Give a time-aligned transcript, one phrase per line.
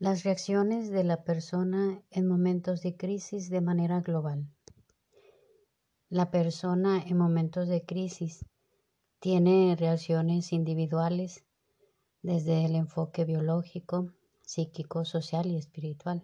[0.00, 4.48] Las reacciones de la persona en momentos de crisis de manera global.
[6.08, 8.44] La persona en momentos de crisis
[9.18, 11.44] tiene reacciones individuales
[12.22, 14.12] desde el enfoque biológico,
[14.42, 16.22] psíquico, social y espiritual.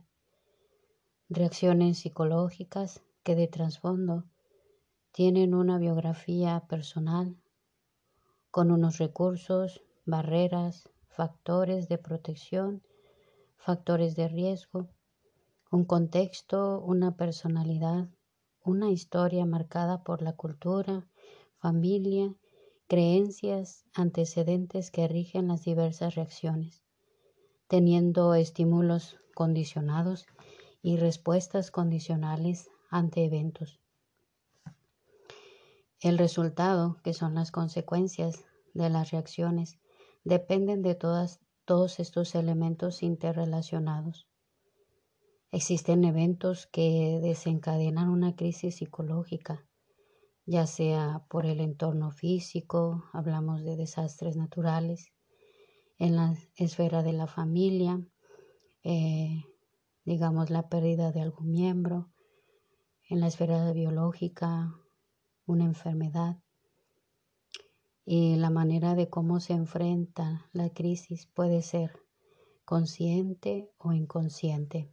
[1.29, 4.23] Reacciones psicológicas que de trasfondo
[5.11, 7.37] tienen una biografía personal
[8.53, 12.81] con unos recursos, barreras, factores de protección,
[13.57, 14.89] factores de riesgo,
[15.71, 18.09] un contexto, una personalidad,
[18.65, 21.07] una historia marcada por la cultura,
[21.59, 22.35] familia,
[22.87, 26.83] creencias, antecedentes que rigen las diversas reacciones,
[27.69, 30.27] teniendo estímulos condicionados
[30.83, 33.81] y respuestas condicionales ante eventos.
[36.01, 39.79] El resultado, que son las consecuencias de las reacciones,
[40.23, 44.29] dependen de todas, todos estos elementos interrelacionados.
[45.51, 49.67] Existen eventos que desencadenan una crisis psicológica,
[50.47, 55.13] ya sea por el entorno físico, hablamos de desastres naturales,
[55.99, 58.05] en la esfera de la familia,
[58.83, 59.45] eh,
[60.05, 62.11] digamos la pérdida de algún miembro,
[63.09, 64.75] en la esfera biológica,
[65.47, 66.44] una enfermedad.
[68.05, 71.91] Y la manera de cómo se enfrenta la crisis puede ser
[72.65, 74.91] consciente o inconsciente.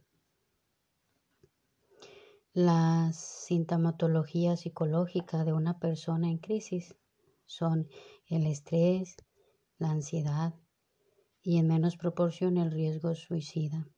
[2.54, 6.94] La sintomatología psicológica de una persona en crisis
[7.46, 7.88] son
[8.26, 9.16] el estrés,
[9.78, 10.54] la ansiedad
[11.42, 13.88] y en menos proporción el riesgo suicida.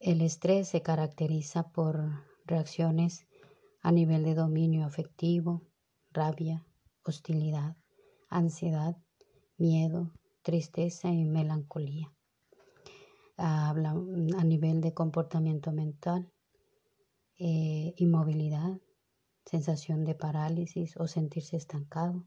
[0.00, 3.26] El estrés se caracteriza por reacciones
[3.82, 5.62] a nivel de dominio afectivo,
[6.10, 6.67] rabia,
[7.08, 7.76] hostilidad,
[8.28, 8.96] ansiedad,
[9.56, 12.12] miedo, tristeza y melancolía.
[13.36, 16.30] Habla a nivel de comportamiento mental,
[17.38, 18.78] eh, inmovilidad,
[19.44, 22.26] sensación de parálisis o sentirse estancado,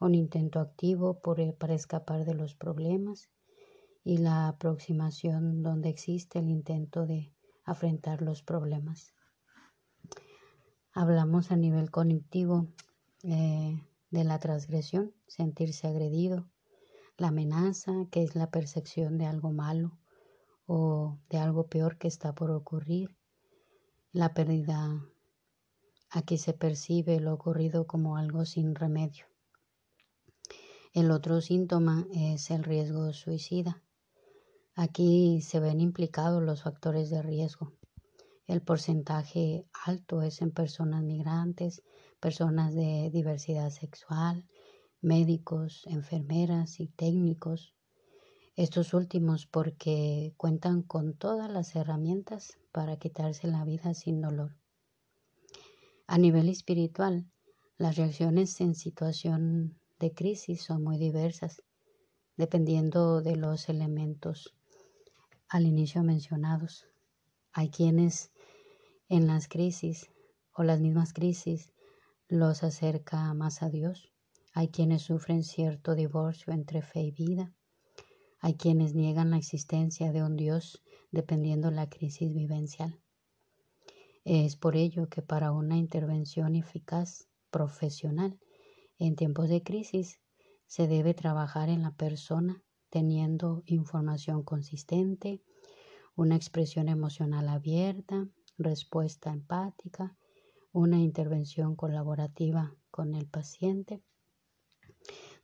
[0.00, 3.30] un intento activo por, eh, para escapar de los problemas
[4.04, 7.32] y la aproximación donde existe el intento de
[7.64, 9.14] afrontar los problemas.
[10.92, 12.66] Hablamos a nivel cognitivo
[13.22, 13.80] eh,
[14.12, 16.46] de la transgresión, sentirse agredido,
[17.16, 19.98] la amenaza, que es la percepción de algo malo
[20.66, 23.16] o de algo peor que está por ocurrir,
[24.12, 25.02] la pérdida,
[26.10, 29.24] aquí se percibe lo ocurrido como algo sin remedio.
[30.92, 33.82] El otro síntoma es el riesgo suicida.
[34.74, 37.72] Aquí se ven implicados los factores de riesgo.
[38.46, 41.82] El porcentaje alto es en personas migrantes,
[42.22, 44.46] personas de diversidad sexual,
[45.00, 47.74] médicos, enfermeras y técnicos.
[48.54, 54.54] Estos últimos porque cuentan con todas las herramientas para quitarse la vida sin dolor.
[56.06, 57.26] A nivel espiritual,
[57.76, 61.64] las reacciones en situación de crisis son muy diversas,
[62.36, 64.54] dependiendo de los elementos
[65.48, 66.86] al inicio mencionados.
[67.52, 68.30] Hay quienes
[69.08, 70.08] en las crisis
[70.52, 71.72] o las mismas crisis
[72.32, 74.10] los acerca más a Dios.
[74.54, 77.52] Hay quienes sufren cierto divorcio entre fe y vida.
[78.40, 82.98] Hay quienes niegan la existencia de un Dios dependiendo la crisis vivencial.
[84.24, 88.40] Es por ello que para una intervención eficaz profesional
[88.98, 90.18] en tiempos de crisis
[90.66, 95.42] se debe trabajar en la persona teniendo información consistente,
[96.16, 98.26] una expresión emocional abierta,
[98.56, 100.16] respuesta empática,
[100.72, 104.02] una intervención colaborativa con el paciente.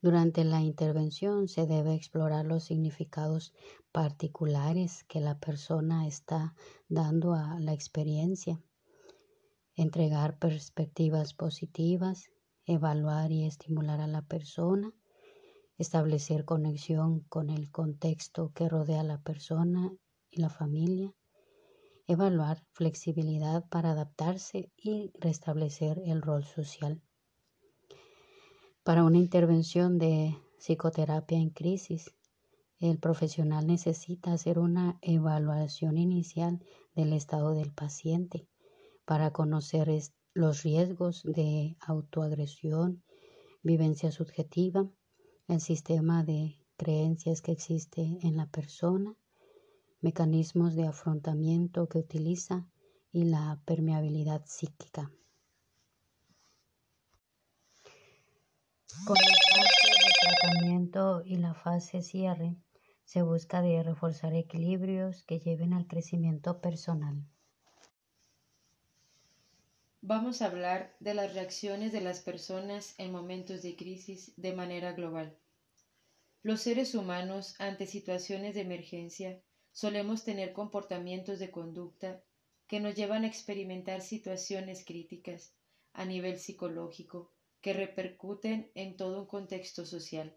[0.01, 3.53] Durante la intervención se debe explorar los significados
[3.93, 6.55] particulares que la persona está
[6.89, 8.63] dando a la experiencia,
[9.75, 12.31] entregar perspectivas positivas,
[12.65, 14.93] evaluar y estimular a la persona,
[15.79, 19.93] establecer conexión con el contexto que rodea a la persona
[20.31, 21.15] y la familia,
[22.09, 27.03] evaluar flexibilidad para adaptarse y restablecer el rol social.
[28.83, 32.15] Para una intervención de psicoterapia en crisis,
[32.81, 36.65] el profesional necesita hacer una evaluación inicial
[36.95, 38.49] del estado del paciente
[39.05, 39.91] para conocer
[40.33, 43.03] los riesgos de autoagresión,
[43.63, 44.89] vivencia subjetiva,
[45.47, 49.15] el sistema de creencias que existe en la persona
[50.01, 52.67] mecanismos de afrontamiento que utiliza
[53.13, 55.11] y la permeabilidad psíquica.
[59.07, 62.57] Con la fase de tratamiento y la fase cierre
[63.05, 67.25] Se busca de reforzar equilibrios que lleven al crecimiento personal.
[70.03, 74.93] Vamos a hablar de las reacciones de las personas en momentos de crisis de manera
[74.93, 75.39] global.
[76.43, 79.43] Los seres humanos ante situaciones de emergencia
[79.79, 82.21] solemos tener comportamientos de conducta
[82.67, 85.55] que nos llevan a experimentar situaciones críticas
[85.93, 87.31] a nivel psicológico
[87.61, 90.37] que repercuten en todo un contexto social.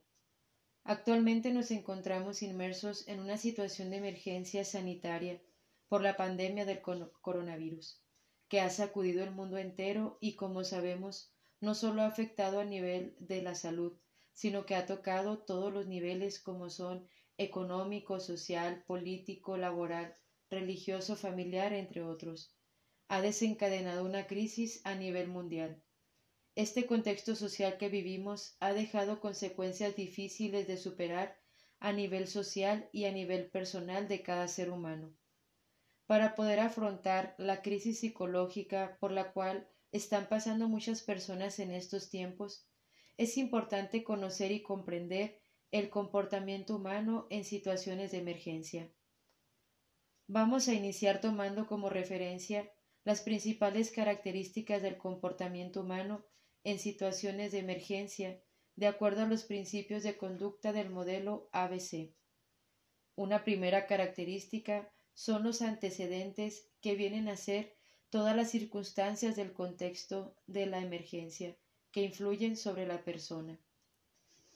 [0.84, 5.42] Actualmente nos encontramos inmersos en una situación de emergencia sanitaria
[5.88, 8.00] por la pandemia del coronavirus,
[8.48, 13.16] que ha sacudido el mundo entero y, como sabemos, no solo ha afectado a nivel
[13.18, 13.94] de la salud,
[14.34, 17.08] sino que ha tocado todos los niveles como son
[17.44, 20.16] económico, social, político, laboral,
[20.50, 22.56] religioso, familiar, entre otros.
[23.08, 25.82] Ha desencadenado una crisis a nivel mundial.
[26.56, 31.38] Este contexto social que vivimos ha dejado consecuencias difíciles de superar
[31.80, 35.16] a nivel social y a nivel personal de cada ser humano.
[36.06, 42.10] Para poder afrontar la crisis psicológica por la cual están pasando muchas personas en estos
[42.10, 42.68] tiempos,
[43.18, 45.41] es importante conocer y comprender
[45.72, 48.92] el comportamiento humano en situaciones de emergencia.
[50.28, 52.70] Vamos a iniciar tomando como referencia
[53.04, 56.26] las principales características del comportamiento humano
[56.64, 58.44] en situaciones de emergencia
[58.76, 62.14] de acuerdo a los principios de conducta del modelo ABC.
[63.16, 67.76] Una primera característica son los antecedentes que vienen a ser
[68.10, 71.58] todas las circunstancias del contexto de la emergencia
[71.92, 73.60] que influyen sobre la persona.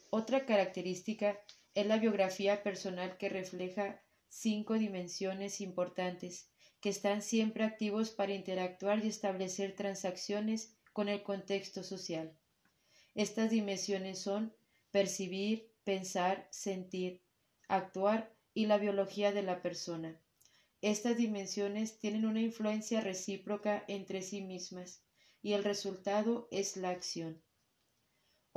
[0.10, 1.40] Otra característica
[1.74, 6.50] es la biografía personal que refleja cinco dimensiones importantes
[6.80, 12.38] que están siempre activos para interactuar y establecer transacciones con el contexto social.
[13.16, 14.54] Estas dimensiones son
[14.92, 17.22] percibir, pensar, sentir,
[17.68, 20.20] actuar y la biología de la persona.
[20.82, 25.02] Estas dimensiones tienen una influencia recíproca entre sí mismas
[25.42, 27.42] y el resultado es la acción.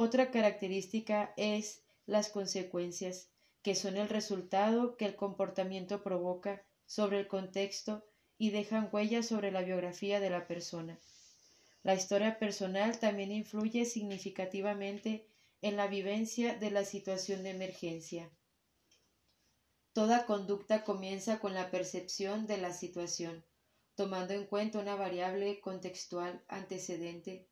[0.01, 3.31] Otra característica es las consecuencias,
[3.63, 8.05] que son el resultado que el comportamiento provoca sobre el contexto
[8.39, 11.01] y dejan huellas sobre la biografía de la persona.
[11.83, 15.27] La historia personal también influye significativamente
[15.63, 18.31] en la vivencia de la situación de emergencia.
[19.95, 23.45] Toda conducta comienza con la percepción de la situación,
[23.97, 27.49] tomando en cuenta una variable contextual antecedente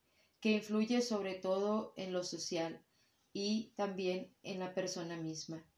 [0.47, 2.81] que influye sobre todo en lo social
[3.33, 5.69] y también en la persona misma.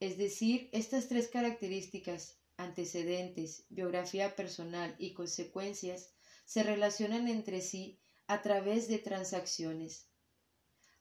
[0.00, 6.12] Es decir, estas tres características, antecedentes, biografía personal y consecuencias,
[6.44, 10.10] se relacionan entre sí a través de transacciones.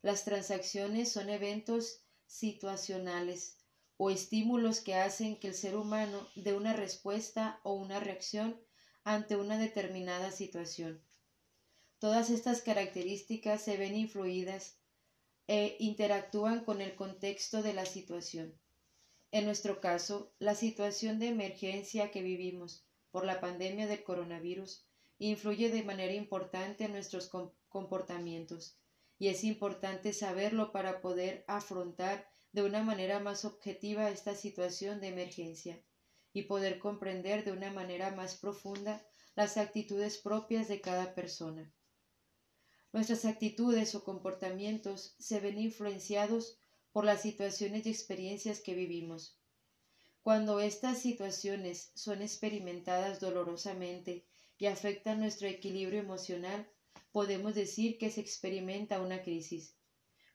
[0.01, 3.57] Las transacciones son eventos situacionales
[3.97, 8.57] o estímulos que hacen que el ser humano dé una respuesta o una reacción
[9.03, 11.03] ante una determinada situación.
[11.99, 14.77] Todas estas características se ven influidas
[15.47, 18.57] e interactúan con el contexto de la situación.
[19.31, 24.85] En nuestro caso, la situación de emergencia que vivimos por la pandemia del coronavirus
[25.17, 27.29] influye de manera importante en nuestros
[27.67, 28.79] comportamientos
[29.17, 35.09] y es importante saberlo para poder afrontar de una manera más objetiva esta situación de
[35.09, 35.83] emergencia
[36.31, 41.73] y poder comprender de una manera más profunda las actitudes propias de cada persona.
[42.91, 46.57] Nuestras actitudes o comportamientos se ven influenciados
[46.91, 49.37] por las situaciones y experiencias que vivimos.
[50.23, 54.25] Cuando estas situaciones son experimentadas dolorosamente
[54.57, 56.67] y afectan nuestro equilibrio emocional,
[57.11, 59.75] podemos decir que se experimenta una crisis.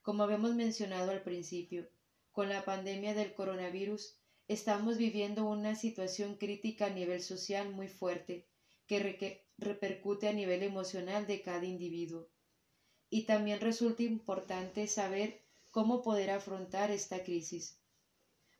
[0.00, 1.88] Como habíamos mencionado al principio,
[2.30, 8.46] con la pandemia del coronavirus estamos viviendo una situación crítica a nivel social muy fuerte
[8.86, 12.28] que repercute a nivel emocional de cada individuo.
[13.10, 17.78] Y también resulta importante saber cómo poder afrontar esta crisis.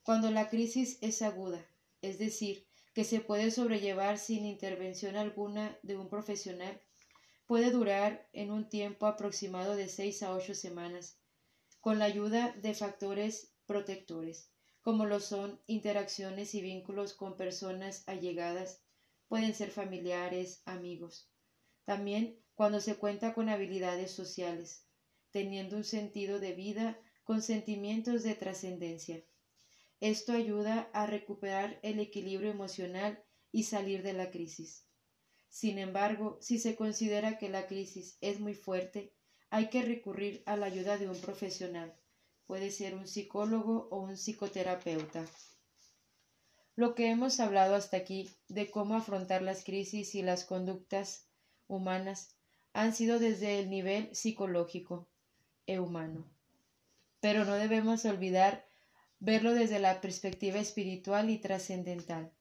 [0.03, 1.65] Cuando la crisis es aguda,
[2.03, 6.81] es decir, que se puede sobrellevar sin intervención alguna de un profesional,
[7.47, 11.19] puede durar en un tiempo aproximado de seis a ocho semanas,
[11.81, 18.83] con la ayuda de factores protectores, como lo son interacciones y vínculos con personas allegadas,
[19.29, 21.31] pueden ser familiares, amigos.
[21.85, 24.87] También cuando se cuenta con habilidades sociales,
[25.31, 29.25] teniendo un sentido de vida con sentimientos de trascendencia.
[30.01, 34.87] Esto ayuda a recuperar el equilibrio emocional y salir de la crisis.
[35.49, 39.15] Sin embargo, si se considera que la crisis es muy fuerte,
[39.51, 41.97] hay que recurrir a la ayuda de un profesional,
[42.47, 45.25] puede ser un psicólogo o un psicoterapeuta.
[46.77, 51.29] Lo que hemos hablado hasta aquí de cómo afrontar las crisis y las conductas
[51.69, 52.37] humanas
[52.73, 55.09] han sido desde el nivel psicológico
[55.67, 56.29] e humano.
[57.21, 58.67] Pero no debemos olvidar
[59.21, 62.33] verlo desde la perspectiva espiritual y trascendental.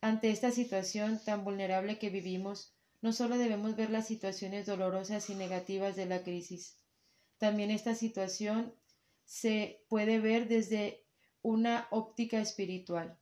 [0.00, 5.34] Ante esta situación tan vulnerable que vivimos, no solo debemos ver las situaciones dolorosas y
[5.34, 6.78] negativas de la crisis,
[7.38, 8.74] también esta situación
[9.24, 11.04] se puede ver desde
[11.42, 13.18] una óptica espiritual.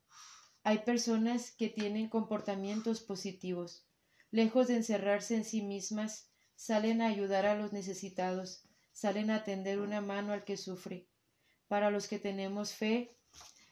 [0.62, 3.86] Hay personas que tienen comportamientos positivos.
[4.32, 9.80] Lejos de encerrarse en sí mismas, salen a ayudar a los necesitados, salen a tender
[9.80, 11.08] una mano al que sufre.
[11.68, 13.16] Para los que tenemos fe,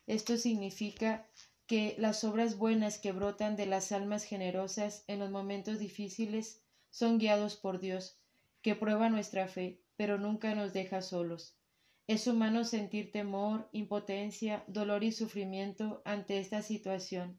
[0.06, 1.28] esto significa
[1.66, 7.18] que las obras buenas que brotan de las almas generosas en los momentos difíciles son
[7.18, 8.18] guiados por Dios,
[8.62, 11.58] que prueba nuestra fe, pero nunca nos deja solos.
[12.06, 17.38] Es humano sentir temor, impotencia, dolor y sufrimiento ante esta situación.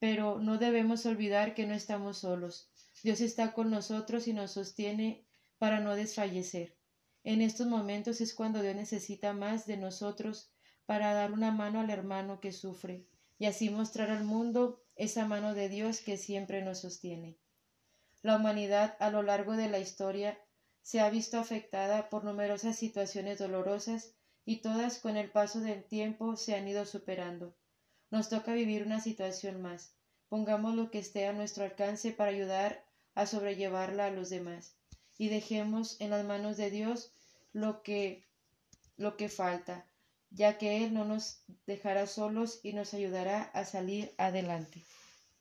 [0.00, 2.68] Pero no debemos olvidar que no estamos solos.
[3.04, 5.24] Dios está con nosotros y nos sostiene
[5.58, 6.76] para no desfallecer.
[7.22, 10.50] En estos momentos es cuando Dios necesita más de nosotros
[10.86, 13.06] para dar una mano al hermano que sufre
[13.38, 17.38] y así mostrar al mundo esa mano de Dios que siempre nos sostiene.
[18.22, 20.38] La humanidad a lo largo de la historia
[20.82, 24.14] se ha visto afectada por numerosas situaciones dolorosas
[24.44, 27.54] y todas con el paso del tiempo se han ido superando.
[28.10, 29.94] Nos toca vivir una situación más.
[30.28, 34.76] Pongamos lo que esté a nuestro alcance para ayudar a sobrellevarla a los demás
[35.18, 37.12] y dejemos en las manos de Dios
[37.52, 38.24] lo que
[38.96, 39.86] lo que falta,
[40.30, 44.84] ya que Él no nos dejará solos y nos ayudará a salir adelante.